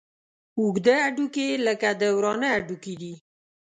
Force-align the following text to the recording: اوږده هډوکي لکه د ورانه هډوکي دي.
اوږده 0.59 0.95
هډوکي 1.05 1.47
لکه 1.67 1.89
د 2.01 2.03
ورانه 2.17 2.47
هډوکي 2.55 2.93
دي. 3.01 3.13